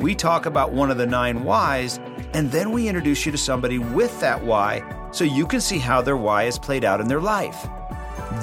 [0.00, 1.98] we talk about one of the nine whys,
[2.34, 6.02] and then we introduce you to somebody with that why so you can see how
[6.02, 7.66] their why is played out in their life.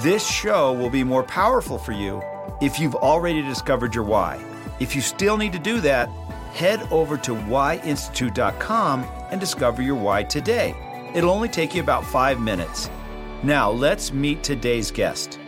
[0.01, 2.21] This show will be more powerful for you
[2.61, 4.43] if you've already discovered your why.
[4.79, 6.09] If you still need to do that,
[6.53, 10.75] head over to whyinstitute.com and discover your why today.
[11.13, 12.89] It'll only take you about five minutes.
[13.43, 15.39] Now, let's meet today's guest.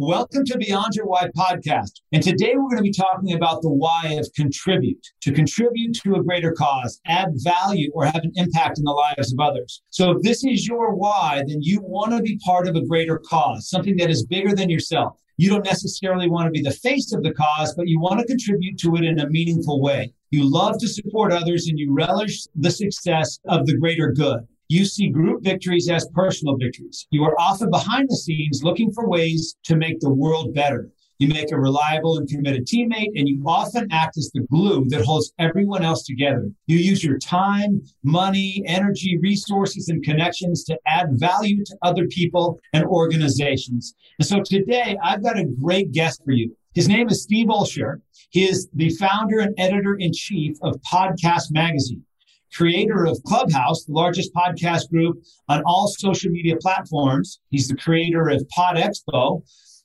[0.00, 2.02] Welcome to Beyond Your Why podcast.
[2.12, 6.14] And today we're going to be talking about the why of contribute, to contribute to
[6.14, 9.82] a greater cause, add value, or have an impact in the lives of others.
[9.90, 13.18] So if this is your why, then you want to be part of a greater
[13.18, 15.18] cause, something that is bigger than yourself.
[15.36, 18.26] You don't necessarily want to be the face of the cause, but you want to
[18.26, 20.14] contribute to it in a meaningful way.
[20.30, 24.46] You love to support others and you relish the success of the greater good.
[24.70, 27.06] You see group victories as personal victories.
[27.10, 30.90] You are often behind the scenes looking for ways to make the world better.
[31.18, 35.06] You make a reliable and committed teammate, and you often act as the glue that
[35.06, 36.50] holds everyone else together.
[36.66, 42.60] You use your time, money, energy, resources, and connections to add value to other people
[42.74, 43.94] and organizations.
[44.18, 46.54] And so today, I've got a great guest for you.
[46.74, 48.02] His name is Steve Olsher.
[48.28, 52.04] He is the founder and editor in chief of Podcast Magazine
[52.54, 57.40] creator of Clubhouse, the largest podcast group on all social media platforms.
[57.50, 59.42] He's the creator of Pod Expo,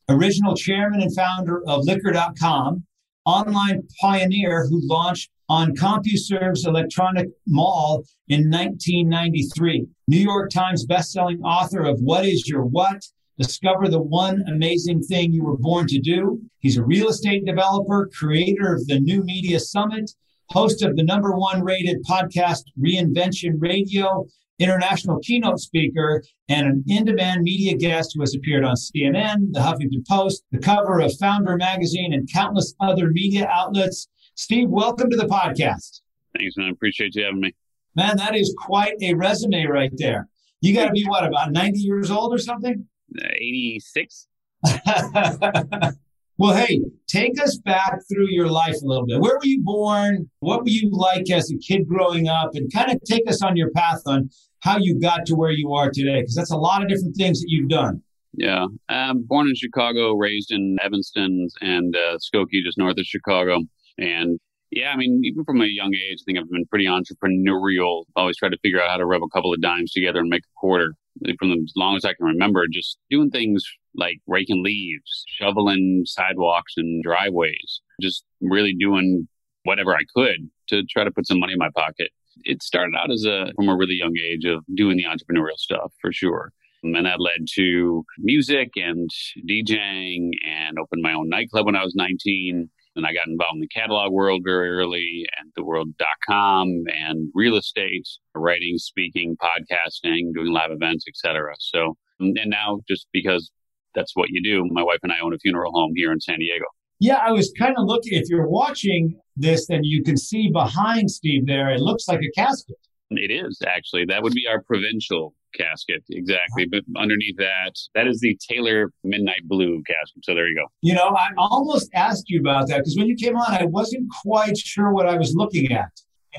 [0.09, 2.83] original chairman and founder of Liquor.com,
[3.25, 9.85] online pioneer who launched on CompuServe's electronic mall in 1993.
[10.07, 13.03] New York Times bestselling author of What is Your What?
[13.37, 16.39] Discover the one amazing thing you were born to do.
[16.59, 20.11] He's a real estate developer, creator of the New Media Summit,
[20.49, 24.25] host of the number one rated podcast Reinvention Radio,
[24.59, 29.59] international keynote speaker, and an in demand media guest who has appeared on CNN, the
[29.59, 34.07] Huffington Post, the cover of Founder Magazine, and countless other media outlets.
[34.35, 36.01] Steve, welcome to the podcast.
[36.37, 36.69] Thanks, man.
[36.69, 37.53] Appreciate you having me.
[37.95, 40.27] Man, that is quite a resume right there.
[40.61, 42.87] You got to be what, about 90 years old or something?
[43.19, 44.27] Uh, 86.
[46.43, 49.21] Well, hey, take us back through your life a little bit.
[49.21, 50.29] Where were you born?
[50.41, 52.49] What were you like as a kid growing up?
[52.53, 55.71] And kind of take us on your path on how you got to where you
[55.71, 58.03] are today, because that's a lot of different things that you've done.
[58.33, 58.65] Yeah.
[58.89, 63.59] I'm born in Chicago, raised in Evanston and uh, Skokie, just north of Chicago.
[63.97, 64.37] And
[64.69, 68.03] yeah, I mean, even from a young age, I think I've been pretty entrepreneurial.
[68.17, 70.43] Always tried to figure out how to rub a couple of dimes together and make
[70.43, 70.93] a quarter.
[71.39, 73.63] From as long as I can remember, just doing things
[73.95, 79.27] like raking leaves, shoveling sidewalks and driveways, just really doing
[79.63, 82.09] whatever I could to try to put some money in my pocket.
[82.43, 85.93] It started out as a from a really young age of doing the entrepreneurial stuff
[86.01, 86.51] for sure.
[86.83, 89.09] And that led to music and
[89.49, 92.69] DJing and opened my own nightclub when I was 19.
[92.95, 97.55] And I got involved in the catalog world very early and the world.com and real
[97.55, 101.55] estate, writing, speaking, podcasting, doing live events, etc.
[101.59, 103.49] So, and now just because
[103.95, 104.67] that's what you do.
[104.71, 106.65] My wife and I own a funeral home here in San Diego.
[106.99, 108.13] Yeah, I was kind of looking.
[108.13, 111.69] If you're watching this, then you can see behind Steve there.
[111.71, 112.77] It looks like a casket.
[113.11, 114.05] It is actually.
[114.05, 116.65] That would be our provincial casket, exactly.
[116.69, 120.23] But underneath that, that is the Taylor Midnight Blue casket.
[120.23, 120.67] So there you go.
[120.81, 124.07] You know, I almost asked you about that because when you came on, I wasn't
[124.23, 125.91] quite sure what I was looking at.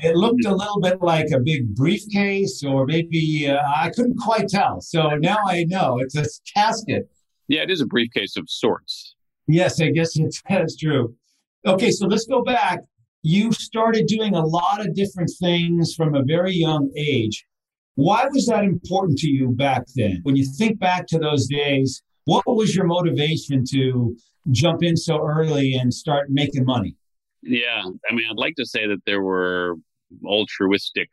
[0.03, 4.49] It looked a little bit like a big briefcase, or maybe uh, I couldn't quite
[4.49, 4.81] tell.
[4.81, 7.09] So now I know it's a casket.
[7.47, 9.15] Yeah, it is a briefcase of sorts.
[9.47, 10.17] Yes, I guess
[10.49, 11.15] that's true.
[11.65, 12.79] Okay, so let's go back.
[13.23, 17.45] You started doing a lot of different things from a very young age.
[17.95, 20.19] Why was that important to you back then?
[20.23, 24.15] When you think back to those days, what was your motivation to
[24.51, 26.95] jump in so early and start making money?
[27.41, 29.75] Yeah, I mean, I'd like to say that there were
[30.25, 31.09] altruistic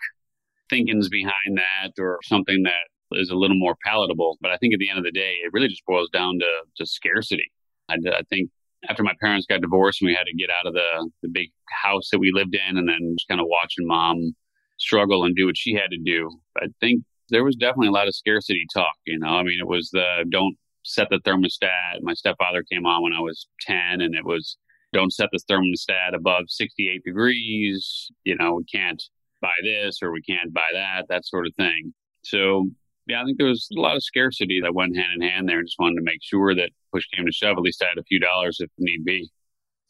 [0.70, 4.38] thinkings behind that or something that is a little more palatable.
[4.40, 6.50] But I think at the end of the day, it really just boils down to,
[6.76, 7.50] to scarcity.
[7.88, 8.50] I, I think
[8.88, 11.50] after my parents got divorced and we had to get out of the, the big
[11.82, 14.34] house that we lived in and then just kind of watching mom
[14.78, 18.08] struggle and do what she had to do, I think there was definitely a lot
[18.08, 18.94] of scarcity talk.
[19.06, 22.02] You know, I mean, it was the don't set the thermostat.
[22.02, 24.56] My stepfather came on when I was 10 and it was,
[24.92, 28.10] don't set the thermostat above 68 degrees.
[28.24, 29.02] You know, we can't
[29.40, 31.94] buy this or we can't buy that, that sort of thing.
[32.24, 32.68] So,
[33.06, 35.58] yeah, I think there was a lot of scarcity that went hand in hand there.
[35.58, 37.98] And just wanted to make sure that push came to shove, at least I had
[37.98, 39.30] a few dollars if need be.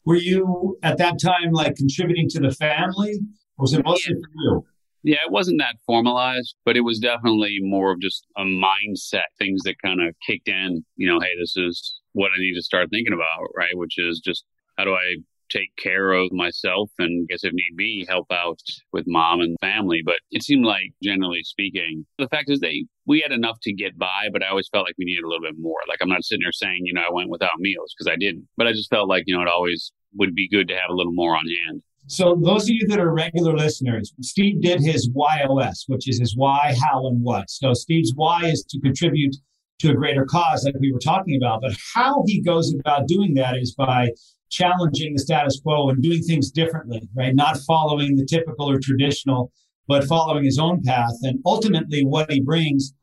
[0.05, 3.19] Were you at that time like contributing to the family?
[3.57, 4.21] Or was it mostly yeah.
[4.21, 4.65] for you?
[5.05, 9.61] Yeah, it wasn't that formalized, but it was definitely more of just a mindset, things
[9.63, 12.89] that kind of kicked in, you know, hey, this is what I need to start
[12.89, 13.75] thinking about, right?
[13.75, 14.45] Which is just
[14.77, 15.17] how do I
[15.49, 18.59] take care of myself and guess if need be help out
[18.91, 23.21] with mom and family but it seemed like generally speaking the fact is they we
[23.21, 25.55] had enough to get by but i always felt like we needed a little bit
[25.59, 28.15] more like i'm not sitting there saying you know i went without meals because i
[28.15, 30.89] didn't but i just felt like you know it always would be good to have
[30.89, 34.81] a little more on hand so those of you that are regular listeners, Steve did
[34.81, 37.49] his YOS, which is his why, how, and what.
[37.49, 39.35] So Steve's why is to contribute
[39.79, 41.61] to a greater cause, like we were talking about.
[41.61, 44.11] But how he goes about doing that is by
[44.53, 47.35] challenging the status quo and doing things differently, right?
[47.35, 49.51] Not following the typical or traditional,
[49.87, 51.13] but following his own path.
[51.23, 52.93] And ultimately, what he brings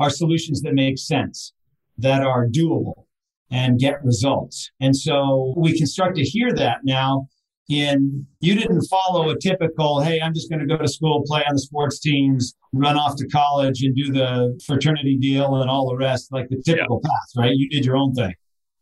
[0.00, 1.52] are solutions that make sense,
[1.98, 3.04] that are doable,
[3.50, 4.70] and get results.
[4.80, 7.28] And so we can start to hear that now
[7.68, 11.42] in you didn't follow a typical hey i'm just going to go to school play
[11.48, 15.88] on the sports teams run off to college and do the fraternity deal and all
[15.88, 17.08] the rest like the typical yeah.
[17.08, 18.34] path right you did your own thing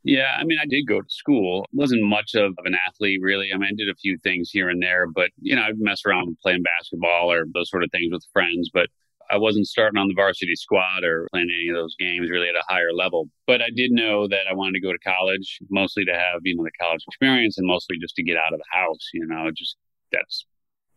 [0.05, 3.57] yeah i mean i did go to school wasn't much of an athlete really i
[3.57, 6.37] mean i did a few things here and there but you know i'd mess around
[6.43, 8.89] playing basketball or those sort of things with friends but
[9.31, 12.55] I wasn't starting on the varsity squad or playing any of those games really at
[12.55, 13.31] a higher level.
[13.47, 16.55] But I did know that I wanted to go to college, mostly to have, you
[16.55, 19.51] know, the college experience and mostly just to get out of the house, you know,
[19.57, 19.77] just
[20.13, 20.45] that's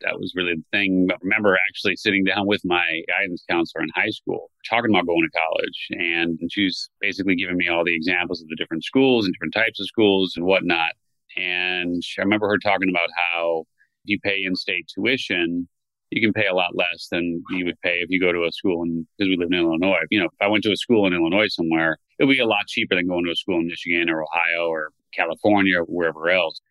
[0.01, 1.07] that was really the thing.
[1.11, 5.27] I remember actually sitting down with my guidance counselor in high school, talking about going
[5.29, 5.87] to college.
[5.91, 9.53] And she was basically giving me all the examples of the different schools and different
[9.53, 10.91] types of schools and whatnot.
[11.37, 13.65] And I remember her talking about how
[14.03, 15.67] if you pay in state tuition,
[16.11, 18.51] you can pay a lot less than you would pay if you go to a
[18.51, 19.97] school in because we live in Illinois.
[20.11, 22.45] You know, if I went to a school in Illinois somewhere, it would be a
[22.45, 26.29] lot cheaper than going to a school in Michigan or Ohio or California or wherever
[26.29, 26.61] else.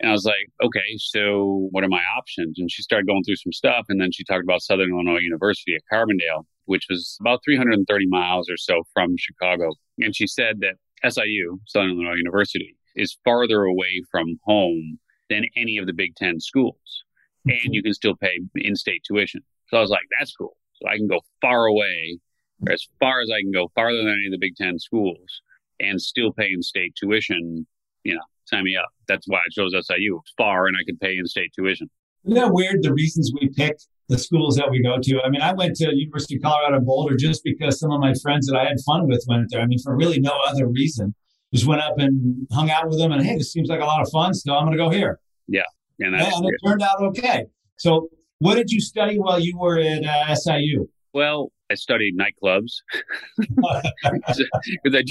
[0.00, 2.58] And I was like, okay, so what are my options?
[2.58, 3.86] And she started going through some stuff.
[3.88, 8.48] And then she talked about Southern Illinois University at Carbondale, which was about 330 miles
[8.48, 9.70] or so from Chicago.
[9.98, 10.76] And she said that
[11.10, 14.98] SIU, Southern Illinois University, is farther away from home
[15.28, 17.04] than any of the Big Ten schools
[17.48, 17.72] and mm-hmm.
[17.72, 19.42] you can still pay in-state tuition.
[19.68, 20.56] So I was like, that's cool.
[20.74, 22.18] So I can go far away,
[22.66, 25.42] or as far as I can go, farther than any of the Big Ten schools,
[25.80, 27.66] and still pay in-state tuition.
[28.04, 28.88] You know, sign me up.
[29.06, 30.20] That's why I chose SIU.
[30.36, 31.88] Far, and I could pay in-state tuition.
[32.24, 32.82] Isn't that weird?
[32.82, 33.78] The reasons we pick
[34.08, 35.20] the schools that we go to.
[35.22, 38.46] I mean, I went to University of Colorado Boulder just because some of my friends
[38.46, 39.60] that I had fun with went there.
[39.60, 41.14] I mean, for really no other reason.
[41.52, 44.02] Just went up and hung out with them, and hey, this seems like a lot
[44.02, 44.34] of fun.
[44.34, 45.18] So I'm going to go here.
[45.46, 45.62] Yeah,
[45.98, 47.46] and, and it turned out okay.
[47.78, 50.88] So, what did you study while you were at uh, SIU?
[51.14, 52.72] Well, I studied nightclubs
[53.38, 55.02] because I,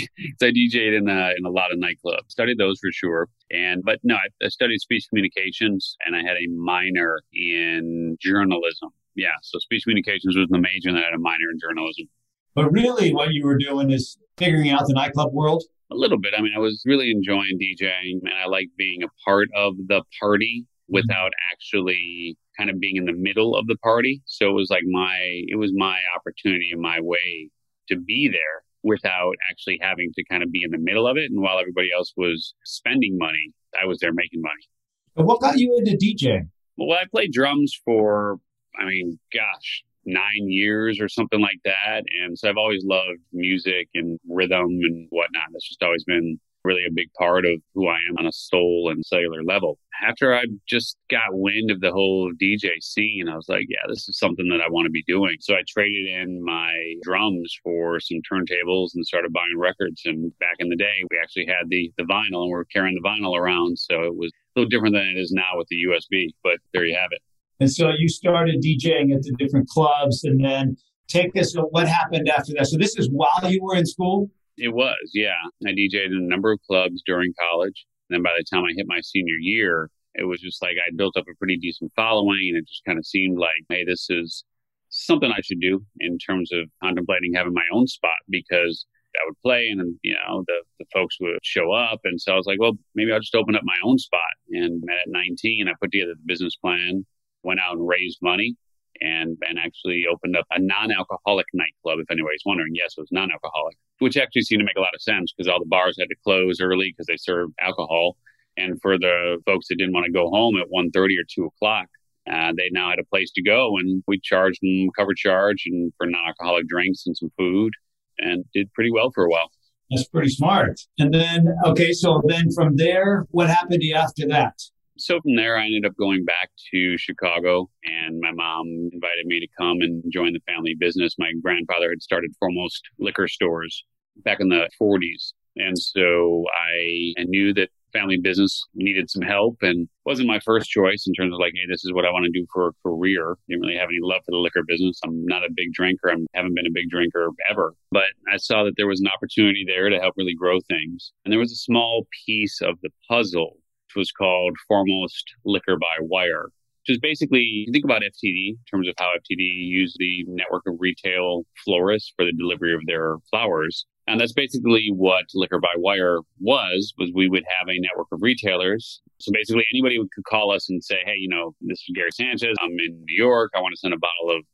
[0.42, 2.30] I DJed in a, in a lot of nightclubs.
[2.30, 6.38] Studied those for sure, and but no, I, I studied speech communications, and I had
[6.38, 8.90] a minor in journalism.
[9.16, 12.08] Yeah, so speech communications was the major, and I had a minor in journalism.
[12.54, 15.64] But really, what you were doing is figuring out the nightclub world.
[15.92, 16.34] A little bit.
[16.38, 20.02] I mean, I was really enjoying DJing, and I like being a part of the
[20.20, 20.94] party mm-hmm.
[20.94, 24.22] without actually kind of being in the middle of the party.
[24.26, 27.50] So it was like my, it was my opportunity and my way
[27.90, 31.30] to be there without actually having to kind of be in the middle of it.
[31.32, 34.68] And while everybody else was spending money, I was there making money.
[35.16, 36.50] And what got you into DJing?
[36.78, 38.40] Well, I played drums for,
[38.80, 42.04] I mean, gosh, nine years or something like that.
[42.24, 45.44] And so I've always loved music and rhythm and whatnot.
[45.52, 48.92] That's just always been really a big part of who I am on a soul
[48.92, 49.80] and cellular level.
[50.08, 54.08] After I just got wind of the whole DJ scene, I was like, yeah, this
[54.10, 55.38] is something that I want to be doing.
[55.40, 56.72] So I traded in my
[57.02, 60.02] drums for some turntables and started buying records.
[60.06, 63.00] And back in the day, we actually had the, the vinyl and we are carrying
[63.02, 63.80] the vinyl around.
[63.80, 66.86] So it was a little different than it is now with the USB, but there
[66.86, 67.22] you have it.
[67.60, 72.30] And so you started DJing at the different clubs and then take us what happened
[72.30, 72.68] after that.
[72.68, 74.30] So this is while you were in school?
[74.58, 75.36] It was, yeah.
[75.66, 77.86] I DJed in a number of clubs during college.
[78.10, 80.92] And then by the time I hit my senior year, it was just like I
[80.96, 84.08] built up a pretty decent following and it just kind of seemed like, hey, this
[84.10, 84.44] is
[84.90, 88.86] something I should do in terms of contemplating having my own spot because
[89.20, 92.36] I would play and you know the, the folks would show up and so I
[92.36, 94.22] was like well maybe I'll just open up my own spot
[94.52, 97.06] and at 19 I put together the business plan
[97.44, 98.56] went out and raised money
[99.02, 102.00] and and actually opened up a non-alcoholic nightclub.
[102.00, 105.02] If anybody's wondering, yes, it was non-alcoholic, which actually seemed to make a lot of
[105.02, 108.18] sense because all the bars had to close early because they served alcohol.
[108.58, 111.88] And for the folks that didn't want to go home at 1.30 or 2 o'clock,
[112.32, 115.94] uh, they now had a place to go, and we charged them cover charge and
[115.98, 117.72] for non-alcoholic drinks and some food,
[118.18, 119.52] and did pretty well for a while.
[119.90, 120.82] That's pretty smart.
[121.00, 124.60] And then, okay, so then from there, what happened to you after that?
[124.98, 129.40] So from there, I ended up going back to Chicago, and my mom invited me
[129.40, 131.16] to come and join the family business.
[131.18, 133.84] My grandfather had started Foremost liquor stores
[134.24, 135.34] back in the 40s.
[135.56, 141.06] And so I, knew that family business needed some help and wasn't my first choice
[141.08, 143.36] in terms of like, hey, this is what I want to do for a career.
[143.50, 145.00] Didn't really have any love for the liquor business.
[145.04, 146.10] I'm not a big drinker.
[146.10, 147.74] I haven't been a big drinker ever.
[147.92, 151.12] But I saw that there was an opportunity there to help really grow things.
[151.26, 153.58] And there was a small piece of the puzzle,
[153.96, 156.50] was called Foremost Liquor by Wire.
[156.88, 160.64] Which is basically, you think about FTD in terms of how FTD used the network
[160.68, 163.86] of retail florists for the delivery of their flowers.
[164.08, 168.22] And that's basically what Liquor by Wire was, was we would have a network of
[168.22, 169.02] retailers.
[169.20, 172.56] So basically anybody could call us and say, hey, you know, this is Gary Sanchez.
[172.62, 173.52] I'm in New York.
[173.54, 174.46] I want to send a bottle of,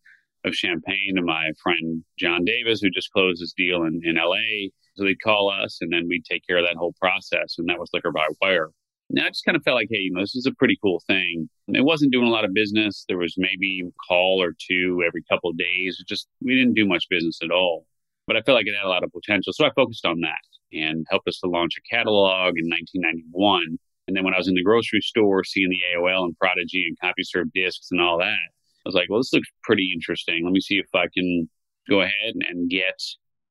[0.44, 4.70] of champagne to my friend John Davis, who just closed this deal in, in LA.
[4.96, 7.56] So they'd call us and then we'd take care of that whole process.
[7.60, 8.70] And that was Liquor by Wire.
[9.16, 11.02] And I just kind of felt like, hey, you know, this is a pretty cool
[11.08, 11.50] thing.
[11.68, 13.06] It wasn't doing a lot of business.
[13.08, 15.98] There was maybe a call or two every couple of days.
[16.00, 17.86] It just, we didn't do much business at all
[18.28, 19.54] but I felt like it had a lot of potential.
[19.54, 23.78] So I focused on that and helped us to launch a catalog in 1991.
[24.08, 26.98] And then when I was in the grocery store seeing the AOL and Prodigy and
[27.00, 30.44] CompuServe discs and all that, I was like, well, this looks pretty interesting.
[30.44, 31.50] Let me see if I can
[31.90, 33.02] go ahead and get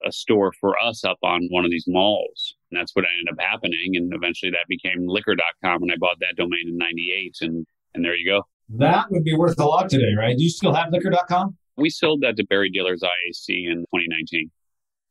[0.07, 2.55] a store for us up on one of these malls.
[2.71, 3.93] And that's what ended up happening.
[3.95, 5.83] And eventually that became liquor.com.
[5.83, 7.37] And I bought that domain in 98.
[7.41, 8.43] And, and there you go.
[8.79, 10.37] That would be worth a lot today, right?
[10.37, 11.57] Do you still have liquor.com?
[11.77, 14.51] We sold that to Barry Diller's IAC in 2019.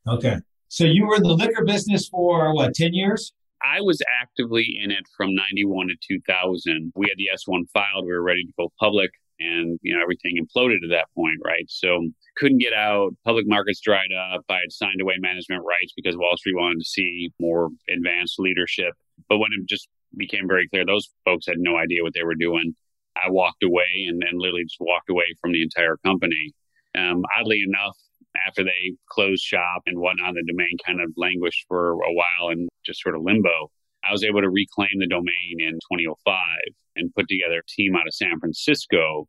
[0.08, 0.38] Okay.
[0.68, 3.34] So you were in the liquor business for what, 10 years?
[3.64, 6.94] I was actively in it from 91 to 2000.
[6.96, 8.06] We had the S1 filed.
[8.06, 11.66] We were ready to go public and, you know, everything imploded at that point, right?
[11.68, 13.12] So couldn't get out.
[13.26, 14.44] Public markets dried up.
[14.50, 18.94] I had signed away management rights because Wall Street wanted to see more advanced leadership.
[19.30, 22.36] But when it just became very clear, those folks had no idea what they were
[22.36, 22.76] doing.
[23.16, 26.54] I walked away and then literally just walked away from the entire company.
[26.98, 27.98] Um, oddly enough,
[28.48, 32.70] after they closed shop and whatnot, the domain kind of languished for a while and
[32.86, 33.72] just sort of limbo.
[34.08, 36.36] I was able to reclaim the domain in 2005
[36.96, 39.28] and put together a team out of San Francisco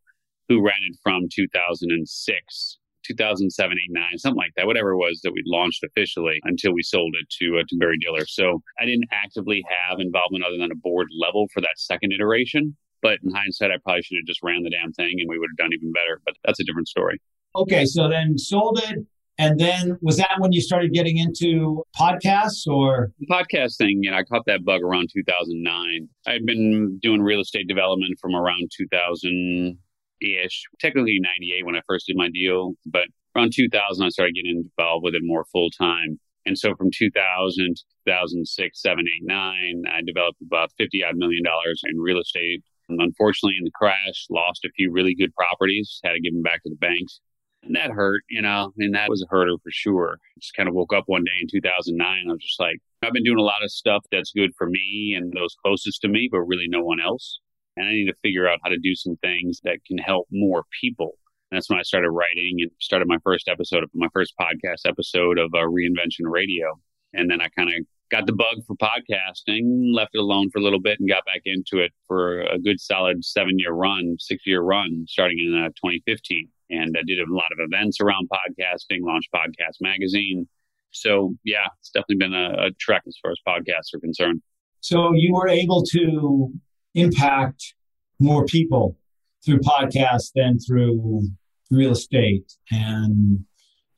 [0.49, 5.31] who ran it from 2006, 2007, 8, 9, something like that, whatever it was that
[5.31, 8.25] we launched officially until we sold it to, uh, to Barry Diller.
[8.27, 12.75] So I didn't actively have involvement other than a board level for that second iteration.
[13.01, 15.49] But in hindsight, I probably should have just ran the damn thing and we would
[15.51, 16.21] have done even better.
[16.25, 17.21] But that's a different story.
[17.55, 19.05] Okay, so then sold it.
[19.39, 23.99] And then was that when you started getting into podcasts or podcasting?
[24.01, 26.07] You know, I caught that bug around 2009.
[26.27, 29.77] I had been doing real estate development from around 2000
[30.21, 34.63] ish, technically 98 when I first did my deal, but around 2000 I started getting
[34.65, 36.19] involved with it more full time.
[36.45, 41.43] And so from 2000 to 2006, 7, 8, 9, I developed about 50 odd million
[41.43, 42.61] dollars in real estate.
[42.89, 46.43] And unfortunately, in the crash, lost a few really good properties, had to give them
[46.43, 47.21] back to the banks.
[47.63, 50.17] And that hurt, you know, and that was a hurter for sure.
[50.39, 52.25] Just kind of woke up one day in 2009.
[52.27, 55.15] I was just like, I've been doing a lot of stuff that's good for me
[55.17, 57.39] and those closest to me, but really no one else.
[57.77, 60.63] And I need to figure out how to do some things that can help more
[60.81, 61.17] people.
[61.49, 64.87] And that's when I started writing and started my first episode of my first podcast
[64.87, 66.79] episode of uh, Reinvention Radio.
[67.13, 67.75] And then I kind of
[68.11, 71.41] got the bug for podcasting, left it alone for a little bit and got back
[71.45, 75.69] into it for a good solid seven year run, six year run starting in uh,
[75.69, 80.47] 2015 and I did a lot of events around podcasting, launched Podcast Magazine.
[80.91, 84.41] So yeah, it's definitely been a, a trek as far as podcasts are concerned.
[84.79, 86.51] So you were able to
[86.95, 87.73] impact
[88.19, 88.97] more people
[89.45, 91.27] through podcasts than through
[91.71, 93.45] real estate and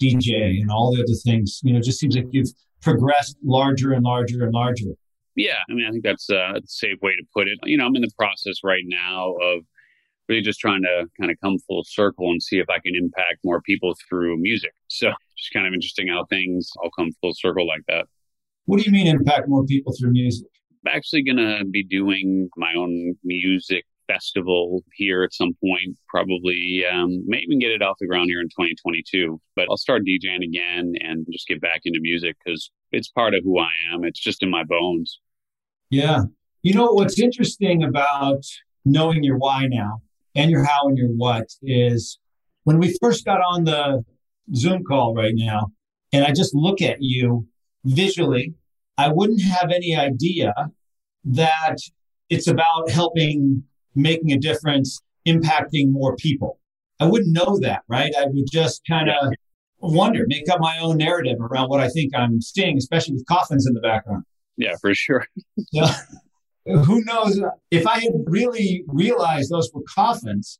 [0.01, 1.59] DJ and all the other things.
[1.63, 4.91] You know, it just seems like you've progressed larger and larger and larger.
[5.35, 7.59] Yeah, I mean, I think that's uh, a safe way to put it.
[7.63, 9.63] You know, I'm in the process right now of
[10.27, 13.39] really just trying to kind of come full circle and see if I can impact
[13.43, 14.71] more people through music.
[14.87, 18.05] So just kind of interesting how things all come full circle like that.
[18.65, 20.47] What do you mean impact more people through music?
[20.85, 26.83] I'm actually going to be doing my own music festival here at some point, probably
[26.89, 29.39] um, may even get it off the ground here in 2022.
[29.55, 33.43] But I'll start DJing again and just get back into music because it's part of
[33.43, 34.03] who I am.
[34.03, 35.19] It's just in my bones.
[35.89, 36.23] Yeah.
[36.61, 38.43] You know, what's interesting about
[38.85, 40.01] knowing your why now
[40.35, 42.19] and your how and your what is
[42.63, 44.03] when we first got on the
[44.53, 45.71] Zoom call right now,
[46.11, 47.47] and I just look at you
[47.83, 48.53] visually,
[48.97, 50.53] I wouldn't have any idea
[51.25, 51.77] that
[52.29, 53.63] it's about helping,
[53.95, 56.59] making a difference, impacting more people.
[56.99, 58.13] I wouldn't know that, right?
[58.17, 59.33] I would just kind of
[59.79, 63.67] wonder, make up my own narrative around what I think I'm seeing, especially with coffins
[63.67, 64.23] in the background.
[64.57, 65.27] Yeah, for sure.
[65.71, 65.95] yeah.
[66.65, 67.39] Who knows?
[67.71, 70.59] If I had really realized those were coffins,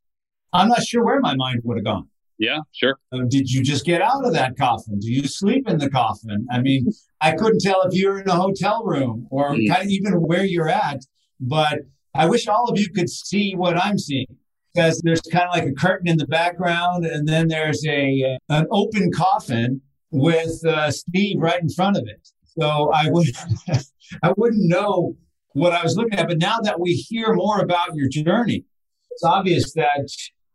[0.54, 2.08] I'm not sure where my mind would have gone.
[2.38, 3.00] Yeah, sure.
[3.12, 5.00] Uh, did you just get out of that coffin?
[5.00, 6.46] Do you sleep in the coffin?
[6.52, 6.88] I mean,
[7.22, 9.68] I couldn't tell if you're in a hotel room or mm.
[9.70, 11.06] kind of even where you're at,
[11.40, 11.80] but
[12.14, 14.28] I wish all of you could see what I'm seeing
[14.74, 18.56] because there's kind of like a curtain in the background, and then there's a uh,
[18.56, 19.82] an open coffin
[20.12, 22.28] with uh, Steve right in front of it.
[22.60, 23.28] So I would
[24.24, 25.16] I wouldn't know
[25.56, 28.66] what I was looking at, but now that we hear more about your journey,
[29.12, 30.10] it's obvious that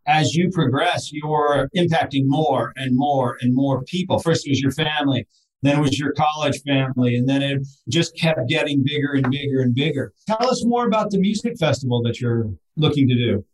[0.06, 4.18] as you progress, you're impacting more and more and more people.
[4.18, 5.26] First, it was your family,
[5.62, 9.62] then it was your college family, and then it just kept getting bigger and bigger
[9.62, 10.12] and bigger.
[10.26, 13.44] Tell us more about the music festival that you're looking to do.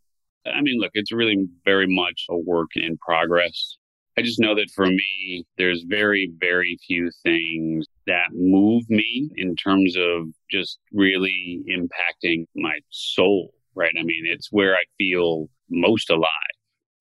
[0.45, 3.77] I mean, look, it's really very much a work in progress.
[4.17, 9.55] I just know that for me, there's very, very few things that move me in
[9.55, 13.93] terms of just really impacting my soul, right?
[13.99, 16.29] I mean, it's where I feel most alive.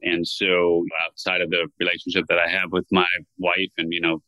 [0.03, 3.07] And so outside of the relationship that I have with my
[3.39, 4.19] wife and, you know,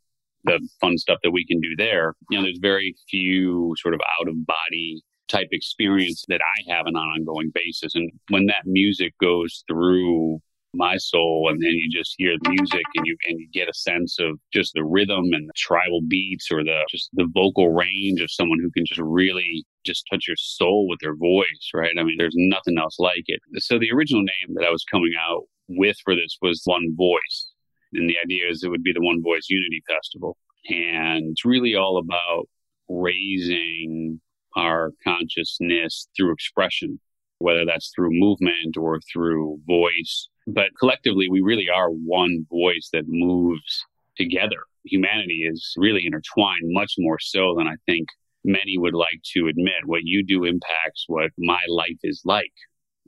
[0.45, 4.01] the fun stuff that we can do there, you know, there's very few sort of
[4.21, 7.95] out of body type experience that I have on an ongoing basis.
[7.95, 10.41] And when that music goes through
[10.75, 13.75] my soul and then you just hear the music and you and you get a
[13.75, 18.21] sense of just the rhythm and the tribal beats or the just the vocal range
[18.21, 21.95] of someone who can just really just touch your soul with their voice right?
[21.99, 23.41] I mean there's nothing else like it.
[23.57, 27.51] So the original name that i was coming out with for this was one voice
[27.95, 30.37] and the idea is it would be the one voice unity festival.
[30.69, 32.49] And it's really all about
[32.89, 34.21] raising
[34.57, 37.01] our consciousness through expression
[37.39, 43.05] whether that's through movement or through voice but collectively, we really are one voice that
[43.07, 43.85] moves
[44.17, 44.57] together.
[44.85, 48.09] Humanity is really intertwined much more so than I think
[48.45, 49.85] many would like to admit.
[49.85, 52.53] What you do impacts what my life is like.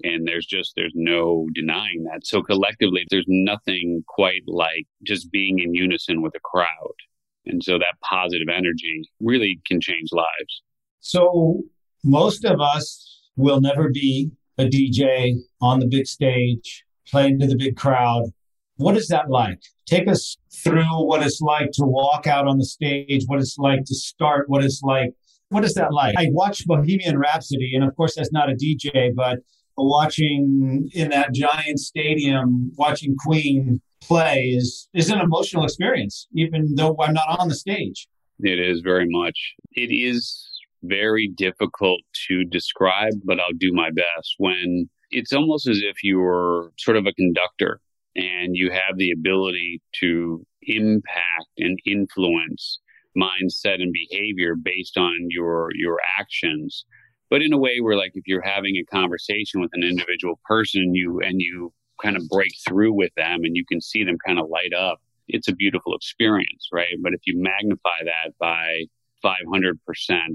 [0.02, 2.26] And there's just, there's no denying that.
[2.26, 6.94] So collectively, there's nothing quite like just being in unison with a crowd.
[7.46, 10.62] And so that positive energy really can change lives.
[11.00, 11.62] So
[12.04, 17.56] most of us will never be a DJ on the big stage playing to the
[17.56, 18.24] big crowd.
[18.76, 19.60] What is that like?
[19.86, 23.84] Take us through what it's like to walk out on the stage, what it's like
[23.84, 25.12] to start, what it's like.
[25.50, 26.14] What is that like?
[26.16, 29.40] I watched Bohemian Rhapsody, and of course, that's not a DJ, but
[29.76, 36.96] watching in that giant stadium, watching Queen play is, is an emotional experience, even though
[37.00, 38.08] I'm not on the stage.
[38.38, 39.54] It is very much.
[39.72, 40.46] It is
[40.82, 44.34] very difficult to describe, but I'll do my best.
[44.38, 47.80] When it's almost as if you're sort of a conductor
[48.16, 52.80] and you have the ability to impact and influence
[53.16, 56.84] mindset and behavior based on your your actions.
[57.28, 60.94] But in a way where like if you're having a conversation with an individual person
[60.94, 64.38] you and you kind of break through with them and you can see them kind
[64.38, 66.96] of light up it's a beautiful experience right?
[67.02, 68.86] But if you magnify that by
[69.24, 69.74] 500%,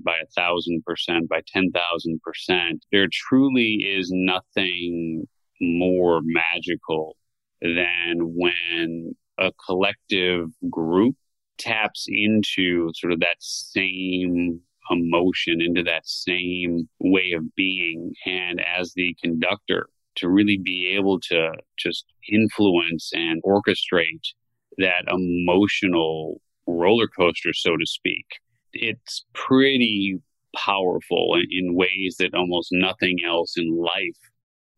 [0.04, 2.80] by a thousand percent, by 10,000%.
[2.92, 5.28] There truly is nothing
[5.62, 7.16] more magical
[7.62, 11.16] than when a collective group
[11.58, 14.60] taps into sort of that same
[14.92, 18.14] emotion, into that same way of being.
[18.26, 24.34] And as the conductor, to really be able to just influence and orchestrate
[24.78, 28.26] that emotional roller coaster, so to speak,
[28.76, 30.20] it's pretty
[30.56, 34.18] powerful in ways that almost nothing else in life.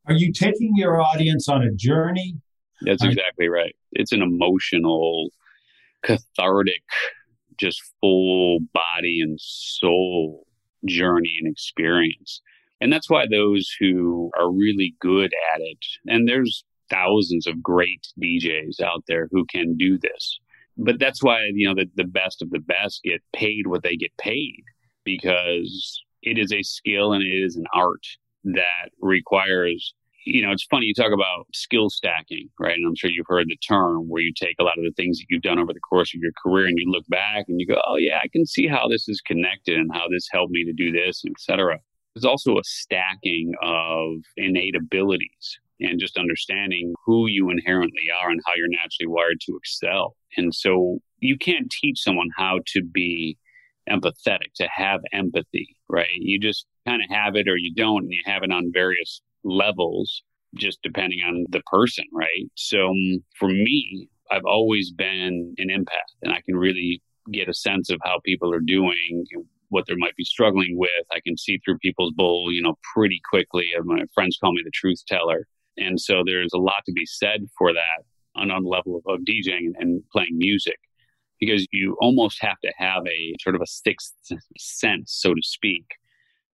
[0.07, 2.35] Are you taking your audience on a journey?
[2.81, 3.75] That's exactly right.
[3.91, 5.29] It's an emotional,
[6.03, 6.83] cathartic,
[7.57, 10.45] just full body and soul
[10.85, 12.41] journey and experience.
[12.79, 18.07] And that's why those who are really good at it, and there's thousands of great
[18.21, 20.39] DJs out there who can do this
[20.77, 23.95] but that's why you know the, the best of the best get paid what they
[23.95, 24.63] get paid
[25.03, 28.05] because it is a skill and it is an art
[28.43, 29.93] that requires
[30.25, 32.75] you know it's funny you talk about skill stacking right?
[32.75, 35.17] And i'm sure you've heard the term where you take a lot of the things
[35.17, 37.67] that you've done over the course of your career and you look back and you
[37.67, 40.63] go oh yeah i can see how this is connected and how this helped me
[40.63, 41.79] to do this etc
[42.13, 48.41] there's also a stacking of innate abilities and just understanding who you inherently are and
[48.45, 50.15] how you're naturally wired to excel.
[50.35, 53.37] And so you can't teach someone how to be
[53.89, 56.07] empathetic, to have empathy, right?
[56.11, 59.21] You just kind of have it or you don't, and you have it on various
[59.43, 60.23] levels,
[60.55, 62.49] just depending on the person, right?
[62.55, 67.53] So um, for me, I've always been an empath, and I can really get a
[67.53, 69.25] sense of how people are doing,
[69.69, 70.89] what they might be struggling with.
[71.11, 73.69] I can see through people's bull, you know, pretty quickly.
[73.83, 75.47] My friends call me the truth teller.
[75.77, 78.03] And so there's a lot to be said for that
[78.35, 80.77] on, on the level of, of DJing and playing music
[81.39, 84.13] because you almost have to have a sort of a sixth
[84.57, 85.85] sense, so to speak,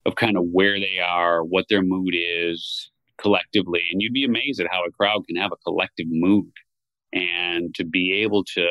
[0.05, 3.81] of kind of where they are, what their mood is collectively.
[3.91, 6.51] And you'd be amazed at how a crowd can have a collective mood
[7.13, 8.67] and to be able to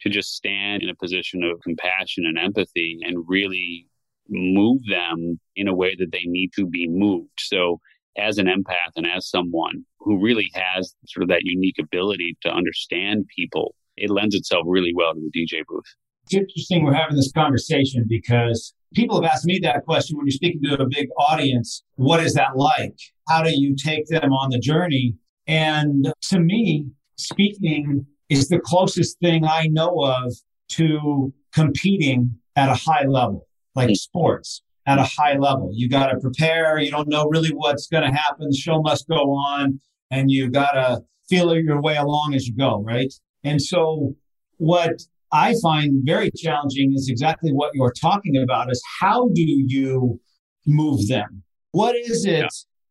[0.00, 3.86] to just stand in a position of compassion and empathy and really
[4.28, 7.30] move them in a way that they need to be moved.
[7.38, 7.80] So
[8.18, 12.50] as an empath and as someone who really has sort of that unique ability to
[12.50, 15.84] understand people, it lends itself really well to the DJ booth.
[16.24, 20.32] It's interesting we're having this conversation because people have asked me that question when you're
[20.32, 22.96] speaking to a big audience what is that like?
[23.28, 25.14] How do you take them on the journey?
[25.46, 26.86] And to me,
[27.16, 30.32] speaking is the closest thing I know of
[30.70, 33.96] to competing at a high level, like mm.
[33.96, 35.70] sports at a high level.
[35.72, 36.78] You got to prepare.
[36.78, 38.48] You don't know really what's going to happen.
[38.48, 42.56] The show must go on, and you got to feel your way along as you
[42.56, 43.12] go, right?
[43.42, 44.14] And so,
[44.58, 50.20] what I find very challenging is exactly what you're talking about: is how do you
[50.66, 51.42] move them?
[51.72, 52.48] What is it yeah.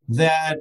[0.08, 0.60] that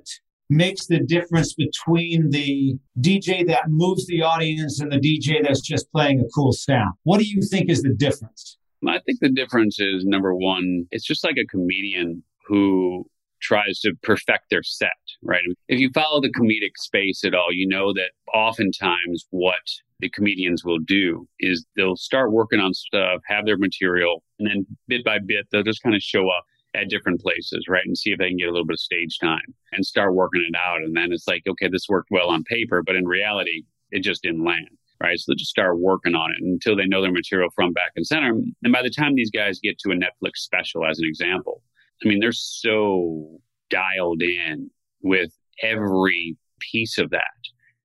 [0.50, 5.92] makes the difference between the DJ that moves the audience and the DJ that's just
[5.92, 6.94] playing a cool sound?
[7.04, 8.58] What do you think is the difference?
[8.88, 13.06] I think the difference is number one, it's just like a comedian who
[13.44, 14.90] tries to perfect their set,
[15.22, 15.44] right?
[15.68, 19.56] If you follow the comedic space at all, you know that oftentimes what
[20.00, 24.66] the comedians will do is they'll start working on stuff, have their material, and then
[24.88, 27.86] bit by bit, they'll just kind of show up at different places, right?
[27.86, 30.44] And see if they can get a little bit of stage time and start working
[30.48, 30.82] it out.
[30.82, 34.24] And then it's like, okay, this worked well on paper, but in reality, it just
[34.24, 34.70] didn't land
[35.02, 35.20] right?
[35.20, 38.08] So they just start working on it until they know their material from back and
[38.08, 38.30] center.
[38.64, 41.62] And by the time these guys get to a Netflix special, as an example,
[42.04, 44.70] I mean, they're so dialed in
[45.02, 47.22] with every piece of that.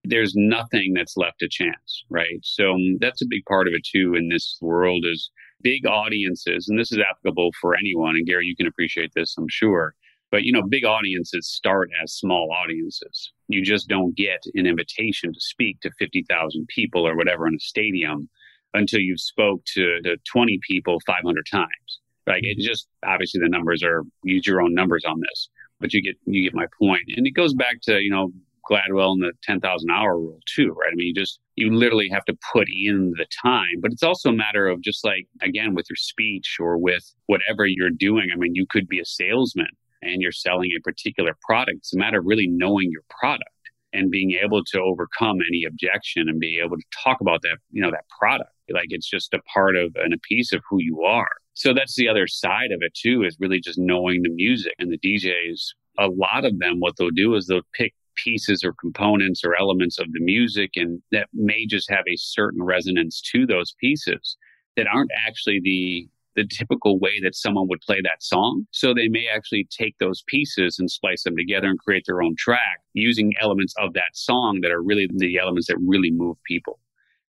[0.05, 2.41] There's nothing that's left to chance, right?
[2.43, 5.31] So um, that's a big part of it too in this world is
[5.63, 8.17] big audiences, and this is applicable for anyone.
[8.17, 9.95] And Gary, you can appreciate this, I'm sure.
[10.31, 13.33] But you know, big audiences start as small audiences.
[13.49, 17.61] You just don't get an invitation to speak to 50,000 people or whatever in a
[17.61, 18.29] stadium
[18.75, 22.01] until you've spoke to, to 20 people 500 times.
[22.29, 25.49] Like it just obviously the numbers are use your own numbers on this,
[25.81, 27.03] but you get you get my point.
[27.17, 28.33] And it goes back to you know
[28.69, 30.91] Gladwell and the 10,000 hour rule too, right?
[30.93, 34.31] I mean, you just, you literally have to put in the time, but it's also
[34.31, 38.29] a matter of just like, again, with your speech or with whatever you're doing.
[38.33, 39.69] I mean, you could be a salesman
[40.03, 41.79] and you're selling a particular product.
[41.79, 43.51] It's a matter of really knowing your product
[43.93, 47.81] and being able to overcome any objection and be able to talk about that, you
[47.81, 48.51] know, that product.
[48.71, 51.31] Like it's just a part of and a piece of who you are.
[51.59, 54.93] So that's the other side of it too, is really just knowing the music and
[54.93, 55.61] the DJs.
[55.99, 59.99] A lot of them, what they'll do is they'll pick pieces or components or elements
[59.99, 64.37] of the music and that may just have a certain resonance to those pieces
[64.77, 68.65] that aren't actually the the typical way that someone would play that song.
[68.71, 72.37] So they may actually take those pieces and splice them together and create their own
[72.39, 76.79] track using elements of that song that are really the elements that really move people.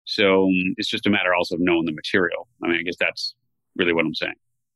[0.04, 2.46] So um, it's just a matter also of knowing the material.
[2.62, 3.34] I mean, I guess that's
[3.78, 4.34] really what I'm saying.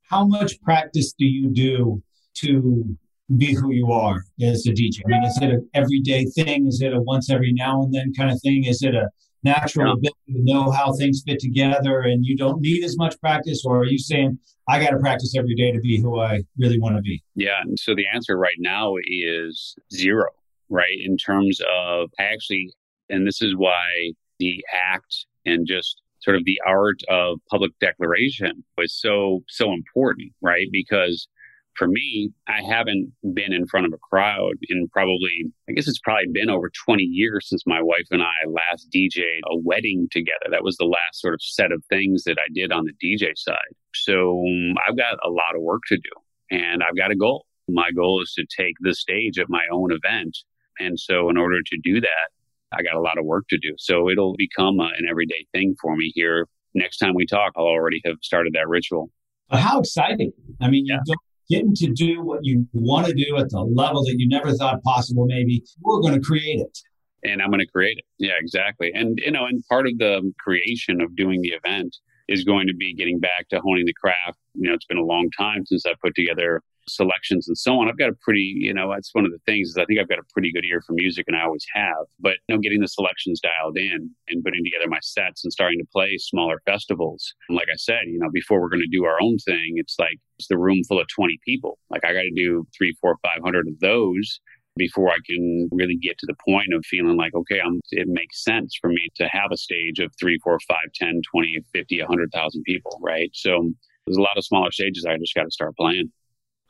[0.09, 2.03] How much practice do you do
[2.37, 2.97] to
[3.37, 5.01] be who you are as a DJ?
[5.07, 6.67] I mean, is it an everyday thing?
[6.67, 8.65] Is it a once every now and then kind of thing?
[8.65, 9.09] Is it a
[9.43, 9.93] natural yeah.
[9.95, 13.65] ability to know how things fit together and you don't need as much practice?
[13.65, 14.39] Or are you saying,
[14.69, 17.23] I got to practice every day to be who I really want to be?
[17.35, 17.63] Yeah.
[17.77, 20.29] So the answer right now is zero,
[20.69, 20.99] right?
[21.03, 22.73] In terms of I actually,
[23.09, 28.65] and this is why the act and just sort of the art of public declaration
[28.79, 30.67] was so, so important, right?
[30.71, 31.29] Because
[31.77, 35.99] for me, I haven't been in front of a crowd in probably, I guess it's
[35.99, 40.47] probably been over 20 years since my wife and I last DJed a wedding together.
[40.51, 43.33] That was the last sort of set of things that I did on the DJ
[43.37, 43.57] side.
[43.95, 47.47] So um, I've got a lot of work to do and I've got a goal.
[47.69, 50.37] My goal is to take the stage at my own event.
[50.79, 52.29] And so in order to do that,
[52.73, 53.75] I got a lot of work to do.
[53.79, 56.47] So it'll become a, an everyday thing for me here.
[56.75, 59.11] Next time we talk, I'll already have started that ritual.
[59.51, 60.33] How exciting.
[60.61, 61.19] I mean, you don't
[61.53, 64.83] getting to do what you want to do at the level that you never thought
[64.83, 66.79] possible, maybe, we're going to create it.
[67.25, 68.05] And I'm going to create it.
[68.19, 68.91] Yeah, exactly.
[68.95, 71.97] And, you know, and part of the creation of doing the event
[72.29, 74.39] is going to be getting back to honing the craft.
[74.55, 77.89] You know, it's been a long time since I put together selections and so on.
[77.89, 80.09] I've got a pretty, you know, that's one of the things is I think I've
[80.09, 82.07] got a pretty good ear for music and I always have.
[82.21, 85.79] But you know, getting the selections dialed in and putting together my sets and starting
[85.79, 87.35] to play smaller festivals.
[87.49, 89.97] And like I said, you know, before we're going to do our own thing, it's
[89.99, 91.79] like it's the room full of 20 people.
[91.91, 94.41] Like I got to do three, four, five hundred of those
[94.77, 98.43] before I can really get to the point of feeling like, okay, I'm, it makes
[98.43, 102.63] sense for me to have a stage of three, four, five, 10, 20, 50, 100,000
[102.63, 103.31] people, right?
[103.35, 103.71] So
[104.07, 106.11] there's a lot of smaller stages I just got to start playing.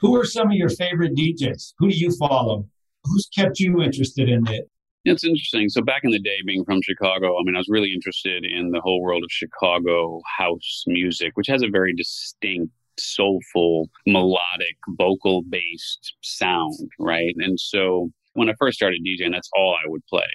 [0.03, 1.75] Who are some of your favorite DJs?
[1.79, 2.69] Who do you follow?
[3.05, 4.69] Who's kept you interested in it?
[5.05, 5.69] It's interesting.
[5.69, 8.71] So back in the day, being from Chicago, I mean, I was really interested in
[8.71, 15.43] the whole world of Chicago house music, which has a very distinct, soulful, melodic, vocal
[15.43, 17.35] based sound, right?
[17.39, 20.31] And so when I first started DJing, that's all I would play.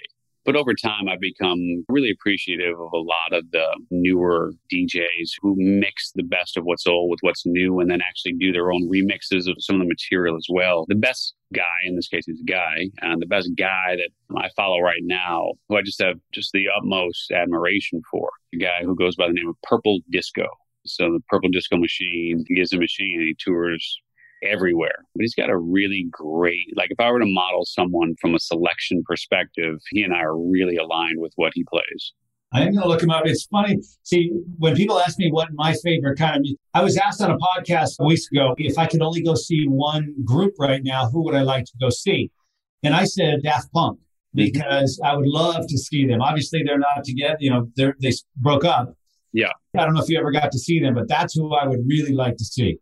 [0.48, 5.54] But over time, I've become really appreciative of a lot of the newer DJs who
[5.58, 8.88] mix the best of what's old with what's new and then actually do their own
[8.88, 10.86] remixes of some of the material as well.
[10.88, 14.08] The best guy, in this case, is a guy, and the best guy that
[14.38, 18.84] I follow right now, who I just have just the utmost admiration for, a guy
[18.84, 20.46] who goes by the name of Purple Disco.
[20.86, 24.00] So the Purple Disco Machine, he is a machine he tours
[24.42, 25.04] everywhere.
[25.14, 28.38] But he's got a really great, like if I were to model someone from a
[28.38, 32.12] selection perspective, he and I are really aligned with what he plays.
[32.52, 33.26] I am going to look him up.
[33.26, 33.78] It's funny.
[34.04, 37.30] See, when people ask me what my favorite kind of music, I was asked on
[37.30, 41.22] a podcast weeks ago if I could only go see one group right now, who
[41.24, 42.30] would I like to go see?
[42.82, 44.36] And I said Daft Punk mm-hmm.
[44.36, 46.22] because I would love to see them.
[46.22, 47.36] Obviously, they're not together.
[47.40, 48.94] You know, they they broke up.
[49.34, 49.52] Yeah.
[49.76, 51.80] I don't know if you ever got to see them, but that's who I would
[51.86, 52.78] really like to see.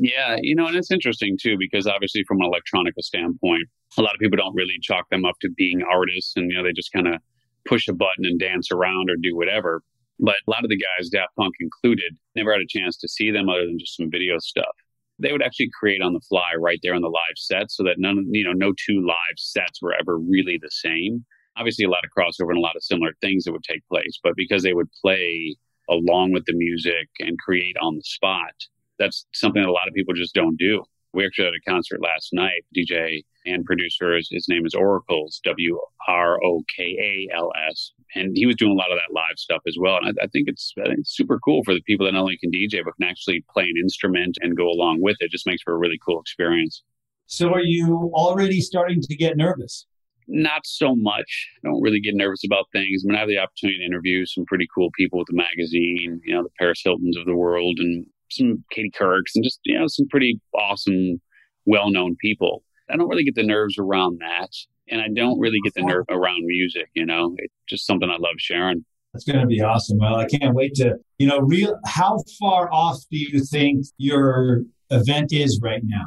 [0.00, 3.64] Yeah, you know, and it's interesting too because obviously from an electronica standpoint,
[3.98, 6.62] a lot of people don't really chalk them up to being artists, and you know
[6.62, 7.20] they just kind of
[7.66, 9.82] push a button and dance around or do whatever.
[10.20, 13.30] But a lot of the guys, Daft Punk included, never had a chance to see
[13.32, 14.74] them other than just some video stuff.
[15.18, 17.98] They would actually create on the fly right there on the live set, so that
[17.98, 21.24] none, you know, no two live sets were ever really the same.
[21.56, 24.20] Obviously, a lot of crossover and a lot of similar things that would take place,
[24.22, 25.56] but because they would play
[25.90, 28.54] along with the music and create on the spot,
[28.98, 30.82] that's something that a lot of people just don't do.
[31.14, 32.64] We actually had a concert last night.
[32.76, 37.92] DJ and producer, his, his name is Oracles, W R O K A L S,
[38.14, 39.96] and he was doing a lot of that live stuff as well.
[39.96, 42.20] And I, I, think it's I think it's super cool for the people that not
[42.20, 45.26] only can DJ but can actually play an instrument and go along with it.
[45.26, 46.82] it just makes for a really cool experience.
[47.26, 49.86] So, are you already starting to get nervous?
[50.28, 51.48] Not so much.
[51.64, 53.02] I don't really get nervous about things.
[53.02, 56.20] I mean, I have the opportunity to interview some pretty cool people with the magazine,
[56.24, 59.78] you know, the Paris Hiltons of the world, and some Katie Courics and just, you
[59.78, 61.20] know, some pretty awesome,
[61.66, 62.62] well known people.
[62.90, 64.50] I don't really get the nerves around that.
[64.90, 68.16] And I don't really get the nerve around music, you know, it's just something I
[68.16, 68.84] love sharing.
[69.12, 69.98] That's going to be awesome.
[69.98, 74.62] Well, I can't wait to, you know, real, how far off do you think your
[74.90, 76.06] event is right now?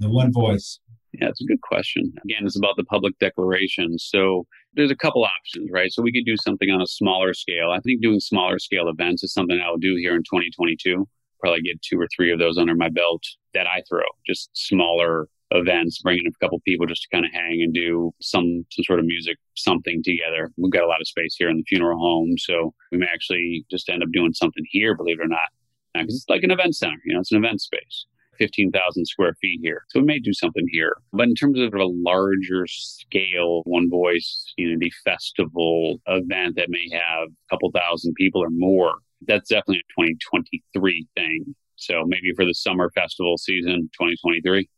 [0.00, 0.80] The one voice.
[1.12, 2.12] Yeah, it's a good question.
[2.24, 3.98] Again, it's about the public declaration.
[3.98, 5.92] So there's a couple options, right?
[5.92, 7.70] So we could do something on a smaller scale.
[7.70, 11.06] I think doing smaller scale events is something I'll do here in 2022
[11.44, 15.28] probably get two or three of those under my belt that I throw, just smaller
[15.50, 18.98] events, bringing a couple people just to kind of hang and do some some sort
[18.98, 20.50] of music, something together.
[20.56, 23.64] We've got a lot of space here in the funeral home, so we may actually
[23.70, 25.50] just end up doing something here, believe it or not,
[25.94, 26.96] uh, because it's like an event center.
[27.04, 28.06] You know, it's an event space.
[28.38, 29.84] 15,000 square feet here.
[29.90, 30.96] So we may do something here.
[31.12, 37.28] But in terms of a larger scale, One Voice Unity Festival event that may have
[37.28, 38.94] a couple thousand people or more,
[39.26, 41.54] that's definitely a 2023 thing.
[41.76, 44.68] So maybe for the summer festival season 2023.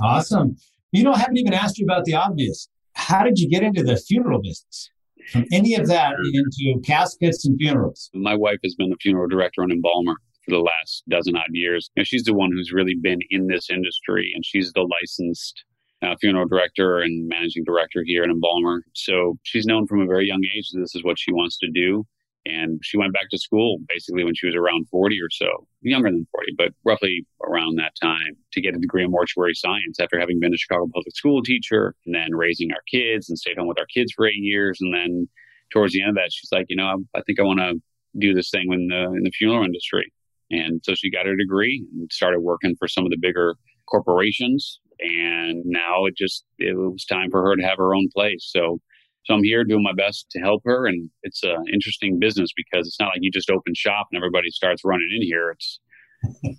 [0.00, 0.56] Awesome.
[0.92, 2.68] You know, I haven't even asked you about the obvious.
[2.94, 4.90] How did you get into the funeral business?
[5.30, 8.10] From any of that into caskets and funerals?
[8.12, 11.90] My wife has been a funeral director and embalmer for the last dozen odd years.
[11.94, 15.64] You know, she's the one who's really been in this industry, and she's the licensed
[16.02, 18.82] uh, funeral director and managing director here at embalmer.
[18.94, 21.70] So she's known from a very young age that this is what she wants to
[21.72, 22.04] do.
[22.44, 26.10] And she went back to school basically when she was around 40 or so, younger
[26.10, 30.18] than 40, but roughly around that time to get a degree in mortuary science after
[30.18, 33.68] having been a Chicago public school teacher and then raising our kids and stayed home
[33.68, 34.78] with our kids for eight years.
[34.80, 35.28] And then
[35.72, 37.80] towards the end of that, she's like, you know, I, I think I want to
[38.18, 40.12] do this thing in the, in the funeral industry.
[40.50, 43.54] And so she got her degree and started working for some of the bigger
[43.88, 44.80] corporations.
[45.00, 48.50] And now it just, it was time for her to have her own place.
[48.52, 48.80] So
[49.24, 50.86] so I'm here doing my best to help her.
[50.86, 54.50] And it's an interesting business because it's not like you just open shop and everybody
[54.50, 55.50] starts running in here.
[55.50, 55.80] It's,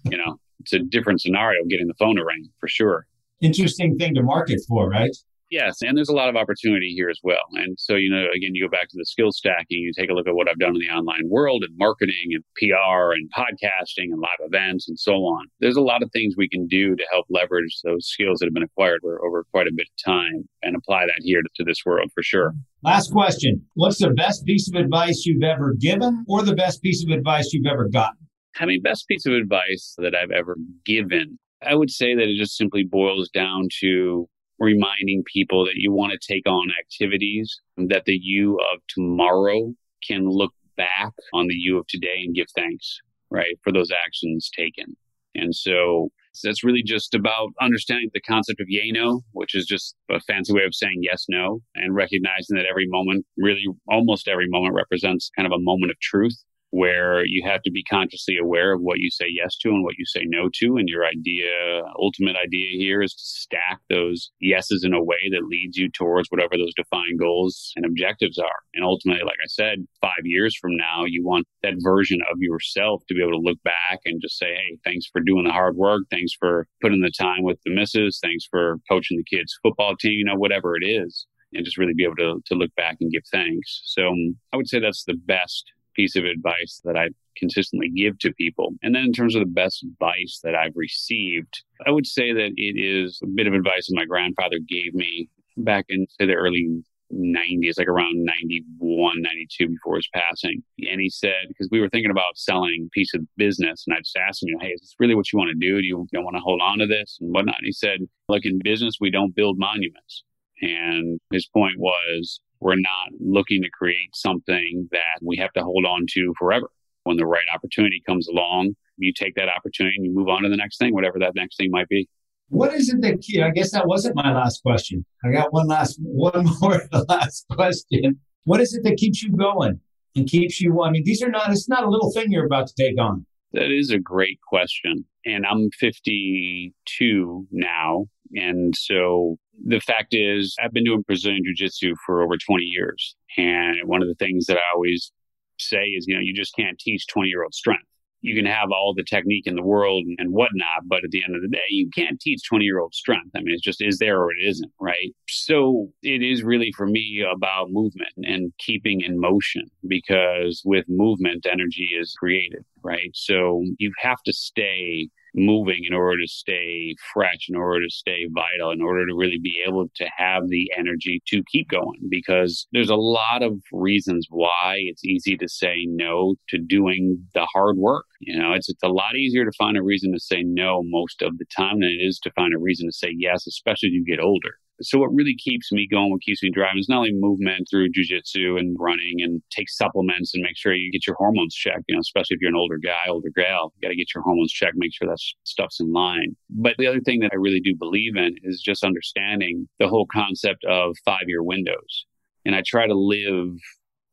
[0.06, 3.06] you know, it's a different scenario getting the phone to ring for sure.
[3.42, 5.16] Interesting thing to market for, right?
[5.50, 7.44] Yes, and there's a lot of opportunity here as well.
[7.54, 10.14] And so, you know, again, you go back to the skill stacking, you take a
[10.14, 14.12] look at what I've done in the online world and marketing and PR and podcasting
[14.12, 15.46] and live events and so on.
[15.60, 18.54] There's a lot of things we can do to help leverage those skills that have
[18.54, 21.64] been acquired over, over quite a bit of time and apply that here to, to
[21.64, 22.54] this world for sure.
[22.84, 23.64] Last question.
[23.76, 27.54] What's the best piece of advice you've ever given or the best piece of advice
[27.54, 28.18] you've ever gotten?
[28.60, 31.40] I mean, best piece of advice that I've ever given.
[31.66, 34.28] I would say that it just simply boils down to
[34.60, 39.74] reminding people that you want to take on activities that the you of tomorrow
[40.08, 44.50] can look back on the you of today and give thanks, right, for those actions
[44.56, 44.96] taken.
[45.36, 46.10] And so
[46.44, 50.54] that's really just about understanding the concept of yay no, which is just a fancy
[50.54, 55.32] way of saying yes no, and recognizing that every moment, really almost every moment, represents
[55.36, 56.36] kind of a moment of truth
[56.74, 59.94] where you have to be consciously aware of what you say yes to and what
[60.00, 60.78] you say no to.
[60.78, 65.46] And your idea, ultimate idea here is to stack those yeses in a way that
[65.48, 68.60] leads you towards whatever those defined goals and objectives are.
[68.74, 73.04] And ultimately, like I said, five years from now, you want that version of yourself
[73.08, 75.76] to be able to look back and just say, Hey, thanks for doing the hard
[75.76, 76.02] work.
[76.10, 78.18] Thanks for putting the time with the misses.
[78.20, 81.28] Thanks for coaching the kids football team, you know, whatever it is.
[81.54, 83.84] And just really be able to, to look back and give thanks.
[83.86, 88.20] So um, I would say that's the best piece of advice that I consistently give
[88.20, 88.74] to people.
[88.82, 92.52] And then in terms of the best advice that I've received, I would say that
[92.56, 96.34] it is a bit of advice that my grandfather gave me back in say the
[96.34, 100.64] early 90s, like around 91, 92 before his passing.
[100.90, 104.00] And he said, because we were thinking about selling a piece of business, and I
[104.00, 105.82] just asked him, you know, hey, is this really what you want to do?
[105.82, 107.58] Do you, want to hold on to this and whatnot?
[107.60, 110.24] And he said, look, in business, we don't build monuments.
[110.62, 115.86] And his point was, we're not looking to create something that we have to hold
[115.86, 116.70] on to forever.
[117.04, 120.50] When the right opportunity comes along, you take that opportunity and you move on to
[120.50, 122.08] the next thing, whatever that next thing might be.
[122.48, 125.06] What is it that keeps I guess that wasn't my last question.
[125.26, 128.20] I got one last one more last question.
[128.46, 129.80] What is it that keeps you going
[130.16, 132.68] and keeps you I mean these are not it's not a little thing you're about
[132.68, 133.26] to take on.
[133.54, 135.06] That is a great question.
[135.26, 138.08] And I'm 52 now.
[138.34, 143.16] And so the fact is, I've been doing Brazilian Jiu Jitsu for over 20 years.
[143.38, 145.12] And one of the things that I always
[145.60, 147.86] say is, you know, you just can't teach 20 year old strength.
[148.22, 151.36] You can have all the technique in the world and whatnot, but at the end
[151.36, 153.32] of the day, you can't teach 20 year old strength.
[153.36, 155.14] I mean, it's just is there or it isn't, right?
[155.28, 161.46] So it is really for me about movement and keeping in motion because with movement,
[161.52, 163.12] energy is created, right?
[163.14, 168.28] So you have to stay moving in order to stay fresh, in order to stay
[168.34, 172.00] vital, in order to really be able to have the energy to keep going.
[172.10, 177.48] Because there's a lot of reasons why it's easy to say no to doing the
[177.54, 178.06] hard work.
[178.20, 181.22] You know, it's, it's a lot easier to find a reason to say no most
[181.22, 183.94] of the time than it is to find a reason to say yes, especially as
[183.94, 184.58] you get older.
[184.82, 187.90] So what really keeps me going, what keeps me driving is not only movement through
[187.92, 191.96] jujitsu and running and take supplements and make sure you get your hormones checked, you
[191.96, 194.52] know, especially if you're an older guy, older gal, you got to get your hormones
[194.52, 196.36] checked, make sure that stuff's in line.
[196.50, 200.08] But the other thing that I really do believe in is just understanding the whole
[200.12, 202.06] concept of five year windows.
[202.46, 203.56] And I try to live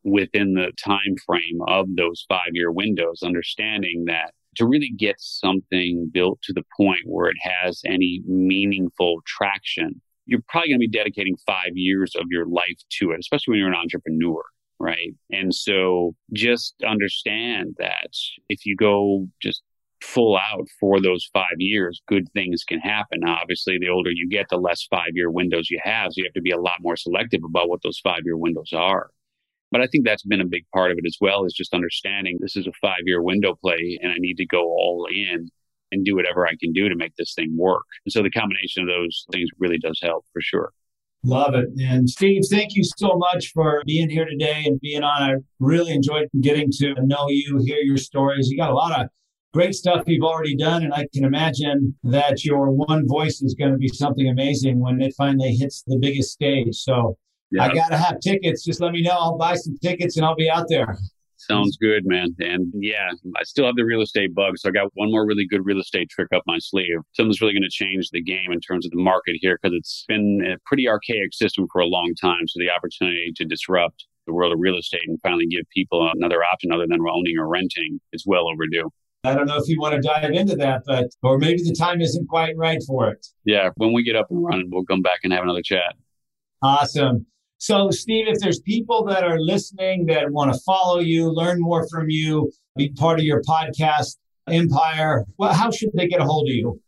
[0.04, 6.10] within the time frame of those five year windows, understanding that to really get something
[6.12, 10.98] built to the point where it has any meaningful traction, you're probably going to be
[10.98, 14.42] dedicating five years of your life to it, especially when you're an entrepreneur.
[14.78, 15.14] Right.
[15.30, 18.14] And so just understand that
[18.48, 19.62] if you go just
[20.02, 23.20] full out for those five years, good things can happen.
[23.20, 26.12] Now, obviously, the older you get, the less five year windows you have.
[26.12, 28.72] So you have to be a lot more selective about what those five year windows
[28.74, 29.10] are.
[29.70, 32.38] But I think that's been a big part of it as well, is just understanding
[32.40, 35.48] this is a five year window play and I need to go all in
[35.92, 37.84] and do whatever I can do to make this thing work.
[38.04, 40.72] And so the combination of those things really does help for sure.
[41.22, 41.68] Love it.
[41.78, 45.22] And Steve, thank you so much for being here today and being on.
[45.22, 48.48] I really enjoyed getting to know you, hear your stories.
[48.48, 49.08] You got a lot of
[49.52, 50.82] great stuff you've already done.
[50.82, 55.02] And I can imagine that your one voice is going to be something amazing when
[55.02, 56.74] it finally hits the biggest stage.
[56.76, 57.18] So
[57.50, 57.64] yeah.
[57.64, 58.64] I got to have tickets.
[58.64, 59.16] Just let me know.
[59.18, 60.96] I'll buy some tickets and I'll be out there.
[61.48, 62.34] Sounds good, man.
[62.38, 64.58] And yeah, I still have the real estate bug.
[64.58, 66.98] So I got one more really good real estate trick up my sleeve.
[67.12, 70.04] Something's really going to change the game in terms of the market here because it's
[70.06, 72.46] been a pretty archaic system for a long time.
[72.46, 76.44] So the opportunity to disrupt the world of real estate and finally give people another
[76.44, 78.90] option other than owning or renting is well overdue.
[79.24, 82.02] I don't know if you want to dive into that, but or maybe the time
[82.02, 83.26] isn't quite right for it.
[83.44, 85.94] Yeah, when we get up and running, we'll come back and have another chat.
[86.62, 87.26] Awesome.
[87.60, 91.86] So, Steve, if there's people that are listening that want to follow you, learn more
[91.90, 94.16] from you, be part of your podcast
[94.48, 96.80] empire, well, how should they get a hold of you?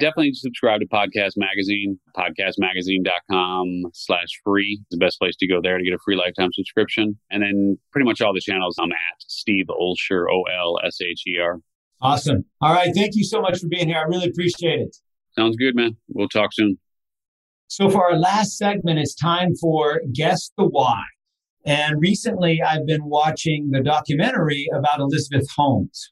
[0.00, 4.78] definitely subscribe to Podcast Magazine, podcastmagazine.com slash free.
[4.82, 7.18] It's the best place to go there to get a free lifetime subscription.
[7.30, 11.22] And then pretty much all the channels I'm at Steve Olsher, O L S H
[11.26, 11.60] E R.
[12.02, 12.44] Awesome.
[12.60, 12.90] All right.
[12.94, 13.96] Thank you so much for being here.
[13.96, 14.94] I really appreciate it.
[15.32, 15.96] Sounds good, man.
[16.08, 16.78] We'll talk soon.
[17.70, 21.02] So, for our last segment, it's time for Guess the Why.
[21.66, 26.10] And recently, I've been watching the documentary about Elizabeth Holmes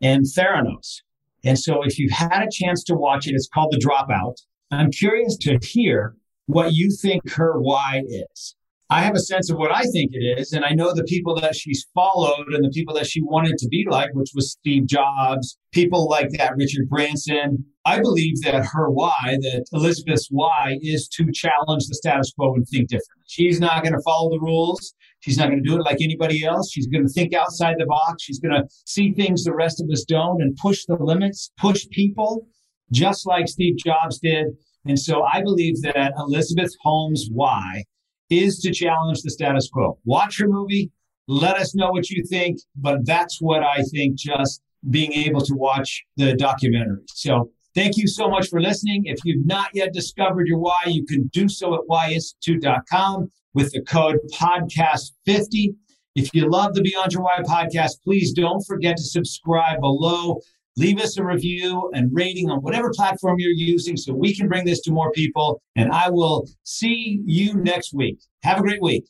[0.00, 1.02] and Theranos.
[1.44, 4.36] And so, if you've had a chance to watch it, it's called The Dropout.
[4.70, 8.56] I'm curious to hear what you think her why is.
[8.90, 10.52] I have a sense of what I think it is.
[10.52, 13.68] And I know the people that she's followed and the people that she wanted to
[13.68, 17.64] be like, which was Steve Jobs, people like that, Richard Branson.
[17.86, 22.66] I believe that her why, that Elizabeth's why, is to challenge the status quo and
[22.68, 23.24] think differently.
[23.26, 24.94] She's not going to follow the rules.
[25.20, 26.70] She's not going to do it like anybody else.
[26.70, 28.22] She's going to think outside the box.
[28.22, 31.86] She's going to see things the rest of us don't and push the limits, push
[31.90, 32.46] people,
[32.92, 34.48] just like Steve Jobs did.
[34.84, 37.84] And so I believe that Elizabeth Holmes' why
[38.30, 39.98] is to challenge the status quo.
[40.04, 40.90] Watch your movie.
[41.26, 42.58] Let us know what you think.
[42.76, 47.02] But that's what I think just being able to watch the documentary.
[47.08, 49.02] So thank you so much for listening.
[49.06, 53.82] If you've not yet discovered your why, you can do so at whyinstitute.com with the
[53.82, 55.74] code podcast50.
[56.14, 60.40] If you love the Beyond Your Why podcast, please don't forget to subscribe below
[60.76, 64.64] leave us a review and rating on whatever platform you're using so we can bring
[64.64, 65.62] this to more people.
[65.76, 68.18] And I will see you next week.
[68.42, 69.04] Have a great week.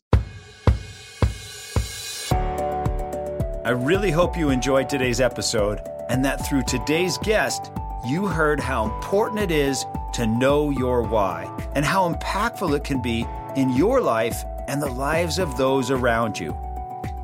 [3.65, 7.73] I really hope you enjoyed today's episode and that through today's guest,
[8.07, 11.45] you heard how important it is to know your why
[11.75, 16.39] and how impactful it can be in your life and the lives of those around
[16.39, 16.55] you.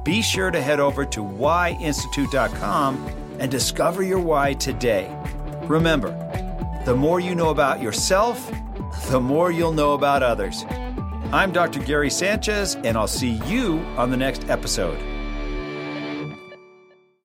[0.03, 5.13] Be sure to head over to whyinstitute.com and discover your why today.
[5.65, 6.11] Remember,
[6.85, 8.51] the more you know about yourself,
[9.11, 10.65] the more you'll know about others.
[11.33, 11.81] I'm Dr.
[11.81, 14.99] Gary Sanchez, and I'll see you on the next episode.